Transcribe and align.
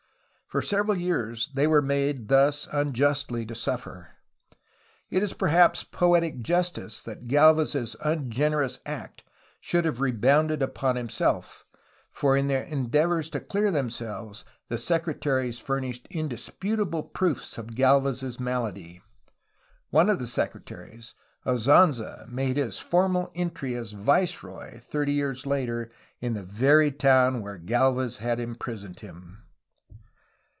For 0.51 0.61
several 0.61 0.97
years 0.97 1.49
they 1.53 1.65
were 1.65 1.81
made 1.81 2.27
thus 2.27 2.67
unjustly 2.73 3.45
to 3.45 3.55
suffer. 3.55 4.15
It 5.09 5.23
is 5.23 5.31
perhaps 5.31 5.85
poetic 5.85 6.41
justice 6.41 7.03
that 7.03 7.25
Gdlvez's 7.25 7.95
ungenerous 8.03 8.79
act 8.85 9.23
should 9.61 9.85
have 9.85 10.01
rebounded 10.01 10.61
upon 10.61 10.97
him 10.97 11.07
self, 11.07 11.63
for 12.11 12.35
in 12.35 12.49
their 12.49 12.63
endeavors 12.63 13.29
to 13.29 13.39
clear 13.39 13.71
themselves 13.71 14.43
the 14.67 14.77
secretaries 14.77 15.57
furnished 15.59 16.05
indisputable 16.11 17.03
proofs 17.03 17.57
of 17.57 17.73
Galvez's 17.73 18.37
malady. 18.37 19.01
One 19.89 20.09
of 20.09 20.19
the 20.19 20.27
secretaries, 20.27 21.13
Azanza, 21.45 22.27
made 22.29 22.57
his 22.57 22.77
formal 22.77 23.31
entry 23.35 23.73
as 23.77 23.93
viceroy, 23.93 24.79
thirty 24.79 25.13
years 25.13 25.45
later, 25.45 25.89
in 26.19 26.33
the 26.33 26.43
very 26.43 26.91
town 26.91 27.41
where 27.41 27.57
Gdlvez 27.57 28.17
had 28.17 28.41
im 28.41 28.55
prisoned 28.55 28.99
him. 28.99 29.37